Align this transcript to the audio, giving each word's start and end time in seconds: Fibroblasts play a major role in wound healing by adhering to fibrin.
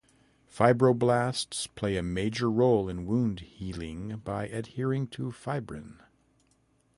Fibroblasts 0.51 1.67
play 1.75 1.95
a 1.95 2.01
major 2.01 2.49
role 2.49 2.89
in 2.89 3.05
wound 3.05 3.41
healing 3.41 4.19
by 4.25 4.47
adhering 4.47 5.05
to 5.05 5.31
fibrin. 5.31 5.99